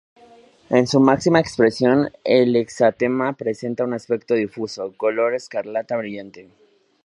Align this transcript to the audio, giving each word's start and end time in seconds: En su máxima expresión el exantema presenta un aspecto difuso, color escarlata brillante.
En 0.71 0.87
su 0.87 0.99
máxima 0.99 1.39
expresión 1.39 2.09
el 2.23 2.55
exantema 2.55 3.33
presenta 3.33 3.83
un 3.83 3.93
aspecto 3.93 4.33
difuso, 4.33 4.91
color 4.97 5.35
escarlata 5.35 5.95
brillante. 5.95 6.49